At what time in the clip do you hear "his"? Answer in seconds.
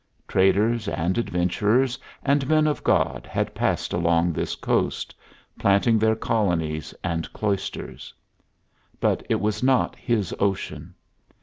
9.95-10.33